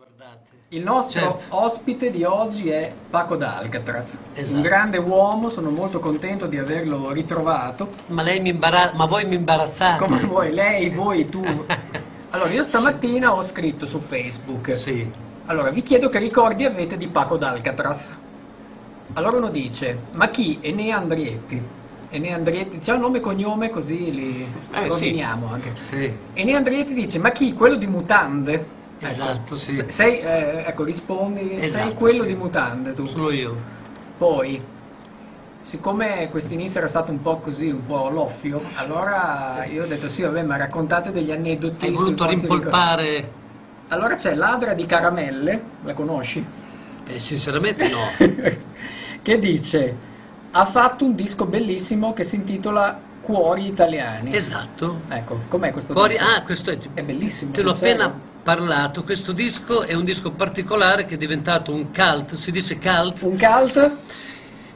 [0.00, 0.48] Guardate.
[0.68, 1.44] Il nostro Certo.
[1.56, 4.56] ospite di oggi è Paco d'Alcatraz, Esatto.
[4.56, 7.90] un grande uomo, sono molto contento di averlo ritrovato.
[8.06, 10.02] Ma lei mi imbarazza, ma voi mi imbarazzate.
[10.02, 11.44] Come vuoi, lei, voi, tu.
[12.32, 14.74] Allora, io stamattina ho scritto su Facebook.
[14.74, 15.06] Sì.
[15.46, 18.04] Allora, vi chiedo che ricordi avete di Paco d'Alcatraz.
[19.14, 20.56] Allora uno dice, ma chi?
[20.62, 21.60] Enea Andrietti.
[22.08, 25.04] Enea Andrietti, c'è un nome e cognome così li Eh, sì.
[25.08, 25.72] roviniamo anche.
[25.74, 26.10] Sì.
[26.32, 27.52] Enea Andrietti dice, ma chi?
[27.52, 28.78] Quello di Mutande?
[29.02, 29.72] Ecco, Esatto, sì.
[29.72, 32.28] se- Sei, eh, ecco, rispondi, sei Esatto, quello sì.
[32.28, 33.06] di Mutande tu.
[33.06, 33.56] Sono io.
[34.18, 34.62] Poi,
[35.62, 40.22] siccome quest'inizio era stato un po' così, un po' loffio, allora io ho detto sì,
[40.22, 41.86] vabbè, ma raccontate degli aneddoti.
[41.86, 43.38] Hai voluto rimpolpare.
[43.88, 46.44] Allora c'è Ladra di Caramelle, la conosci?
[47.06, 48.00] Eh, sinceramente no.
[49.22, 49.96] che dice,
[50.50, 54.34] ha fatto un disco bellissimo che si intitola Cuori Italiani.
[54.34, 55.00] esatto.
[55.08, 56.24] Ecco, com'è questo Cuori- disco?
[56.24, 56.78] ah, questo è.
[56.94, 57.50] È bellissimo.
[57.52, 59.02] Te l'ho appena parlato.
[59.02, 63.22] Questo disco è un disco particolare che è diventato un cult, si dice cult.
[63.22, 63.96] Un cult?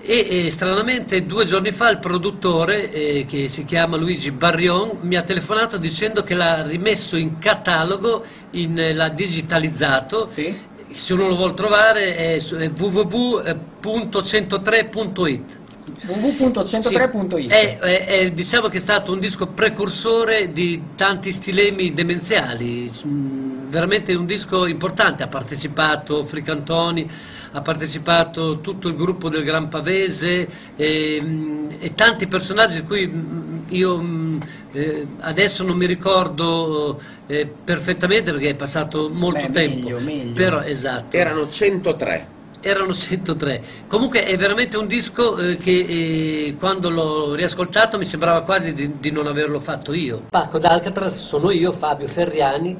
[0.00, 5.16] E, e, stranamente due giorni fa il produttore, eh, che si chiama Luigi Barrion, mi
[5.16, 10.28] ha telefonato dicendo che l'ha rimesso in catalogo, in, eh, l'ha digitalizzato.
[10.28, 10.74] Sì.
[10.92, 15.64] Se uno lo vuole trovare è, è www.103.it.
[16.06, 22.90] www.103.it È, è- è- diciamo che è stato un disco precursore di tanti stilemi demenziali,
[23.06, 27.08] mm, veramente un disco importante, ha partecipato Fricantoni,
[27.52, 33.06] ha partecipato tutto il gruppo del Gran Pavese e, mm, e tanti personaggi di cui
[33.06, 34.38] mm, io
[34.72, 40.32] eh, adesso non mi ricordo eh, perfettamente perché è passato molto Beh, tempo, meglio, meglio.
[40.34, 41.16] però esatto.
[41.16, 42.34] Erano 103.
[42.66, 43.62] Erano 103.
[43.86, 48.98] Comunque è veramente un disco eh, che eh, quando l'ho riascoltato mi sembrava quasi di,
[48.98, 50.22] di non averlo fatto io.
[50.30, 52.76] Paco d'Alcatraz sono io, Fabio Ferriani,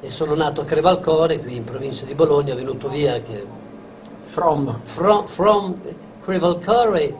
[0.00, 3.44] e sono nato a Crevalcore, qui in provincia di Bologna, venuto via che
[4.22, 4.80] From.
[4.84, 5.76] from, from
[6.22, 7.14] Crevalcore,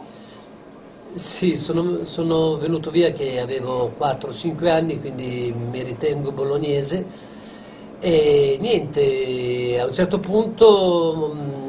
[1.12, 7.04] sì, sono, sono venuto via che avevo 4-5 anni, quindi mi ritengo bolognese.
[8.00, 11.61] E niente, a un certo punto mh,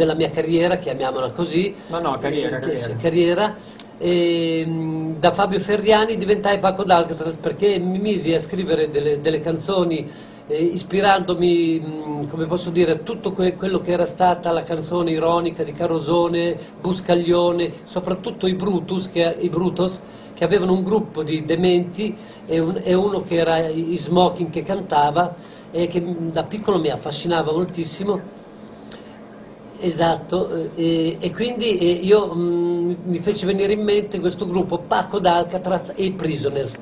[0.00, 2.78] della mia carriera, chiamiamola così, No, no, carriera, eh, carriera.
[2.80, 3.54] sì, carriera,
[3.98, 9.40] e, mh, da Fabio Ferriani diventai Paco d'Alcatraz perché mi misi a scrivere delle, delle
[9.40, 10.08] canzoni
[10.46, 15.10] eh, ispirandomi, mh, come posso dire, a tutto que- quello che era stata la canzone
[15.10, 20.00] ironica di Carosone, Buscaglione, soprattutto i Brutus, che, i Brutus,
[20.32, 22.16] che avevano un gruppo di dementi
[22.46, 25.34] e, un- e uno che era i Smoking che cantava
[25.70, 28.38] e che mh, da piccolo mi affascinava moltissimo.
[29.82, 34.78] Esatto, eh, e, e quindi eh, io mh, mi fece venire in mente questo gruppo
[34.78, 36.74] Paco d'Alcatraz e i Prisoners.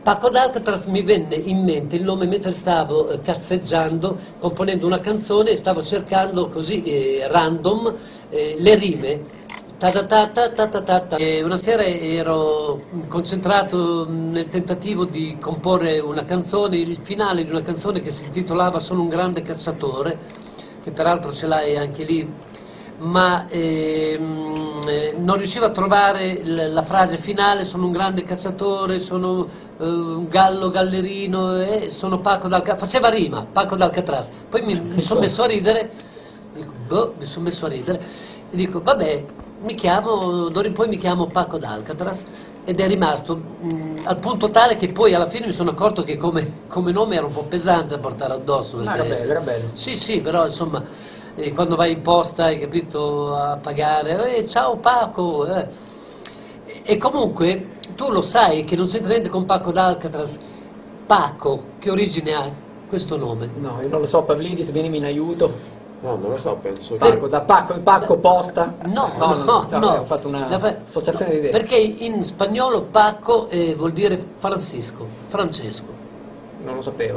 [0.00, 5.50] Paco d'Alcatraz mi venne in mente il nome mentre stavo eh, cazzeggiando, componendo una canzone
[5.50, 7.92] e stavo cercando così eh, random
[8.28, 9.20] eh, le rime.
[9.76, 11.16] Ta ta ta ta ta ta ta.
[11.16, 17.60] E una sera ero concentrato nel tentativo di comporre una canzone, il finale di una
[17.60, 20.44] canzone che si intitolava Sono un grande cacciatore
[20.86, 22.32] che peraltro ce l'hai anche lì,
[22.98, 29.48] ma ehm, eh, non riuscivo a trovare la frase finale, sono un grande cacciatore, sono
[29.80, 35.02] eh, un gallo gallerino, e sono Paco d'Alcatraz, faceva rima, Paco d'Alcatraz, poi mi, mi
[35.02, 35.90] sono messo a ridere,
[36.54, 38.00] dico, boh, mi sono messo a ridere,
[38.48, 39.24] e dico, vabbè,
[39.66, 42.24] mi chiamo, d'ora in poi mi chiamo Paco d'Alcatraz
[42.64, 46.16] ed è rimasto mh, al punto tale che poi alla fine mi sono accorto che
[46.16, 48.78] come, come nome era un po' pesante da portare addosso.
[48.78, 49.68] Ah, perché- era bello, era bello.
[49.72, 50.82] Sì, sì, però insomma,
[51.34, 55.46] eh, quando vai in posta, hai capito, a pagare, eh, ciao Paco.
[55.46, 55.66] eh.
[56.64, 57.66] E, e comunque
[57.96, 60.38] tu lo sai che non c'entra niente con Paco d'Alcatraz.
[61.06, 62.50] Paco, che origine ha
[62.88, 63.48] questo nome?
[63.60, 65.74] No, io non lo so, Pavlidis, venimi in aiuto.
[66.02, 66.98] No, non lo so, penso che...
[66.98, 68.74] Pacco, da Pacco, Pacco Posta?
[68.84, 69.66] No, no, no, no.
[69.68, 71.50] vabbè, ho fatto una La fa- associazione di idee.
[71.50, 75.94] Perché in spagnolo Paco eh, vuol dire Francisco, Francesco.
[76.64, 77.14] Non lo sapevo.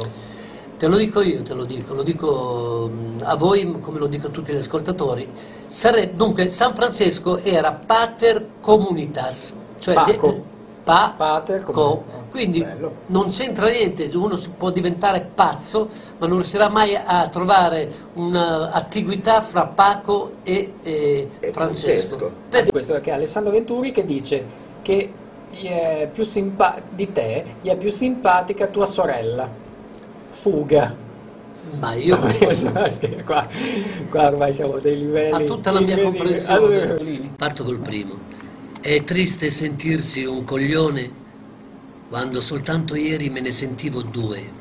[0.78, 4.28] Te lo dico io, te lo dico, lo dico mh, a voi come lo dico
[4.28, 5.28] a tutti gli ascoltatori.
[5.66, 10.42] Sare- dunque, San Francesco era pater communitas, cioè Paco.
[10.82, 12.02] Pa- Pater co.
[12.30, 12.92] quindi bello.
[13.06, 15.88] non c'entra niente, uno può diventare pazzo,
[16.18, 22.16] ma non riuscirà mai a trovare un'attiguità fra Paco e, eh, E Francesco.
[22.16, 22.32] Francesco.
[22.48, 24.44] Per- Questo perché Alessandro Venturi che dice
[24.82, 25.12] che
[25.52, 29.48] gli è più simpa- di te gli è più simpatica tua sorella.
[30.30, 30.94] Fuga.
[31.78, 32.16] ma io
[33.26, 33.46] qua,
[34.10, 35.42] qua ormai siamo a dei livelli.
[35.44, 36.96] a tutta la mia comprensione.
[37.36, 38.38] Parto col primo.
[38.82, 41.10] È triste sentirsi un coglione
[42.08, 44.58] quando soltanto ieri me ne sentivo due.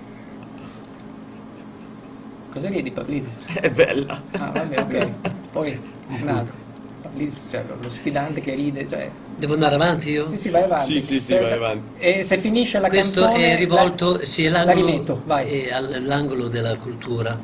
[2.51, 3.33] Cosa ridi Pavlidis?
[3.53, 4.21] È bella.
[4.31, 5.09] Ah, vabbè, ok.
[5.53, 5.79] Poi
[6.21, 6.53] un altro.
[7.01, 9.09] Pavlidis, cioè lo sfidante che ride, cioè...
[9.37, 10.27] Devo andare avanti io?
[10.27, 10.99] Sì, sì, vai avanti.
[10.99, 12.03] Sì, sì, sì, vai avanti.
[12.03, 13.53] E se finisce la Questo canzone...
[13.53, 15.61] è rivolto, la- sì, è la l'angolo, rimetto, vai.
[15.61, 17.39] è all'angolo della cultura.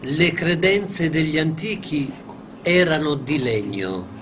[0.00, 2.12] Le credenze degli antichi
[2.60, 4.16] erano di legno.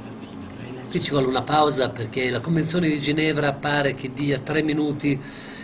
[0.90, 5.20] Qui ci vuole una pausa perché la Convenzione di Ginevra pare che dia tre minuti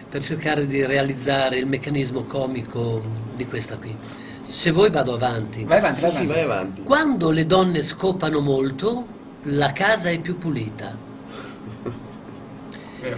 [0.08, 3.02] per cercare di realizzare il meccanismo comico
[3.34, 3.96] di questa qui.
[4.42, 5.64] Se vuoi vado avanti.
[5.64, 6.32] Vai avanti, Sì, vai sì, avanti.
[6.34, 6.82] vai avanti.
[6.82, 9.06] Quando le donne scopano molto,
[9.44, 10.94] la casa è più pulita.
[13.00, 13.16] Vero.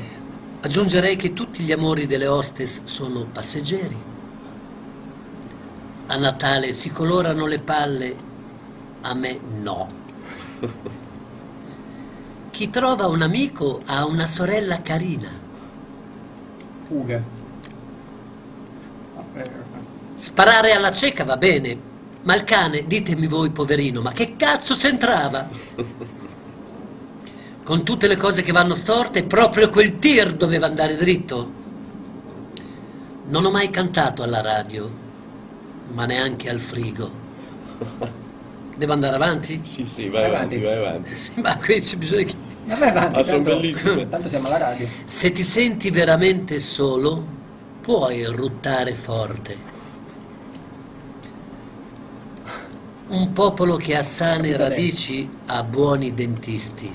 [0.60, 3.96] Aggiungerei che tutti gli amori delle hostess sono passeggeri.
[6.06, 8.14] A Natale si colorano le palle,
[9.00, 9.88] a me no.
[12.54, 15.28] Chi trova un amico ha una sorella carina.
[16.86, 17.20] Fuga.
[20.14, 21.76] Sparare alla cieca va bene,
[22.22, 25.48] ma il cane, ditemi voi poverino, ma che cazzo s'entrava?
[27.64, 31.50] Con tutte le cose che vanno storte, proprio quel tir doveva andare dritto.
[33.26, 34.88] Non ho mai cantato alla radio,
[35.92, 37.10] ma neanche al frigo.
[38.76, 39.60] Devo andare avanti?
[39.62, 40.60] Sì, sì, vai, Vai avanti, avanti.
[40.64, 41.14] vai avanti.
[41.16, 42.43] Sì, ma qui c'è bisogno che...
[42.64, 44.08] Ma vai avanti, Ah, sono bellissime.
[44.10, 44.88] Tanto siamo alla radio.
[45.04, 47.22] Se ti senti veramente solo,
[47.80, 49.72] puoi ruttare forte.
[53.08, 56.90] Un popolo che ha sane radici ha buoni dentisti.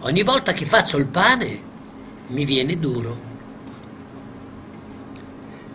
[0.00, 1.60] Ogni volta che faccio il pane
[2.28, 3.24] mi viene duro.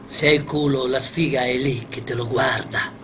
[0.06, 3.00] Se hai il culo, la sfiga è lì che te lo guarda.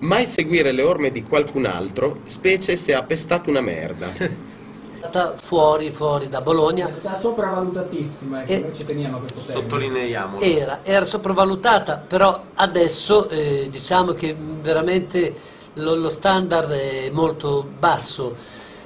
[0.00, 4.08] Mai seguire le orme di qualcun altro, specie se ha pestato una merda.
[4.96, 6.90] Stata Fuori, fuori da Bologna.
[6.92, 9.68] Sta sopravvalutatissima, ecco, E- noi ci teniamo a questo termine.
[9.68, 10.42] Sottolineiamolo.
[10.42, 15.34] Era, era sopravvalutata, però adesso eh, diciamo che veramente
[15.74, 18.34] lo, lo standard è molto basso.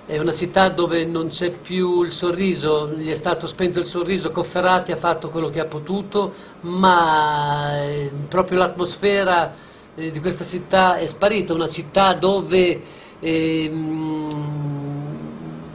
[0.04, 4.30] È una città dove non c'è più il sorriso, gli è stato spento il sorriso,
[4.30, 6.32] Cofferati ha fatto quello che ha potuto,
[6.62, 12.80] ma eh, proprio l'atmosfera eh, di questa città è sparita, una città dove
[13.20, 14.68] ehm,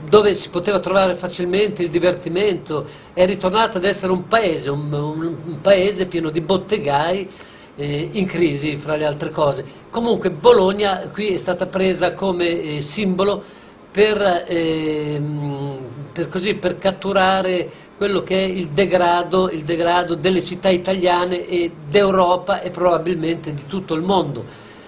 [0.08, 5.36] dove si poteva trovare facilmente il divertimento, è ritornata ad essere un paese, un, un-
[5.44, 7.28] un paese pieno di bottegai
[7.74, 9.64] eh, in crisi fra le altre cose.
[9.90, 13.42] Comunque Bologna qui è stata presa come eh, simbolo
[13.90, 15.78] per, ehm,
[16.16, 21.70] per così, per catturare quello che è il degrado, il degrado delle città italiane e
[21.90, 24.44] d'Europa e probabilmente di tutto il mondo.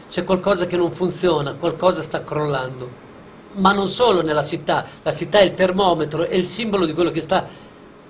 [0.08, 3.06] C'è qualcosa che non funziona, qualcosa sta crollando
[3.50, 7.10] ma non solo nella città, la città è il termometro, è il simbolo di quello
[7.10, 7.46] che sta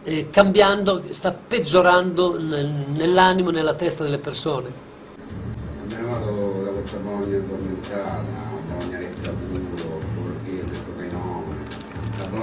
[0.02, 4.70] eh, cambiando, sta peggiorando nel- nell'animo, nella testa delle persone.
[5.82, 8.37] Andiamo questa Bologna addormentata,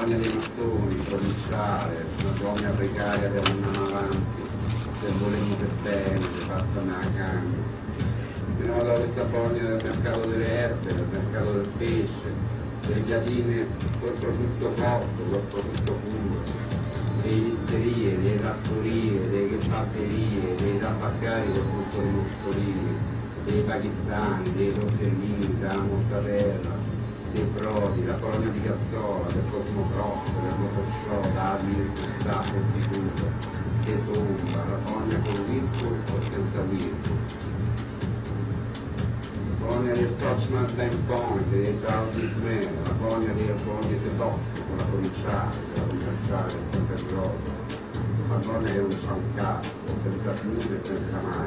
[0.06, 4.42] Bologna dei mattoni, provinciale, una Bologna precaria che andano avanti,
[5.00, 7.74] se volemo per bene, se passano la canna.
[8.46, 12.32] Andiamo da questa Bologna del mercato delle erbe, del mercato del pesce,
[12.86, 13.66] delle piadine
[14.00, 16.44] col prosciutto cotto, col prosciutto puro,
[17.24, 22.98] delle pizzerie, delle trattorie, delle batterie, dei tabaccari col frutto di muscolini,
[23.46, 26.75] dei pakistani, dei tortellini, della mortadella,
[27.36, 31.90] dei brodi, la colonia di Cazzola, del Cosmocross, del Motoshow, da Admir
[32.22, 33.24] Stato Istituto,
[33.84, 37.18] che tomba, la colonia con Whirlpool o senza Whirlpool.
[39.50, 44.78] La colonia del Stockman Bank Point, dei Charles Disney, la colonia dei colonie Sedozzo, con
[44.78, 47.65] la provinciale, la provinciale del Ponte Grosso,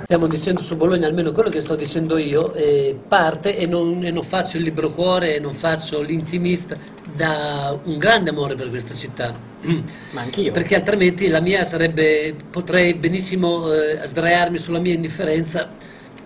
[0.04, 4.10] Stiamo dicendo su Bologna almeno quello che sto dicendo io, eh, parte e non, e
[4.10, 6.76] non faccio il libro cuore e non faccio l'intimista
[7.14, 9.34] da un grande amore per questa città.
[10.12, 10.52] Ma anch'io.
[10.52, 15.68] Perché altrimenti la mia sarebbe, potrei benissimo eh, sdraiarmi sulla mia indifferenza,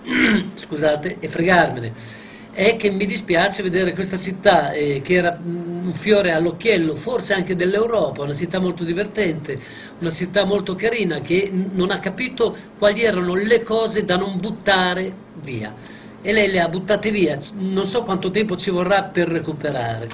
[0.55, 2.21] scusate, e fregarmene.
[2.55, 7.33] È che mi dispiace vedere questa città eh, che era mm, un fiore all'occhiello, forse
[7.33, 9.59] anche dell'Europa, una città molto divertente,
[10.01, 15.15] una città molto carina che non ha capito quali erano le cose da non buttare
[15.37, 15.75] via.
[16.21, 20.09] E lei le ha buttate via, non so quanto tempo ci vorrà per recuperare.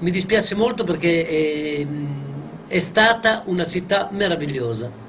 [0.00, 1.86] Mi dispiace molto perché eh,
[2.66, 5.05] è stata una città meravigliosa.